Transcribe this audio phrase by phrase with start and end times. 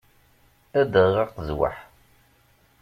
[0.79, 1.77] Ad d-aɣeɣ aqezwaḥ.